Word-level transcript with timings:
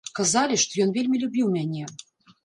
Казалі, 0.19 0.55
што 0.61 0.79
ён 0.85 0.93
вельмі 0.95 1.21
любіў 1.23 1.51
мяне. 1.57 1.83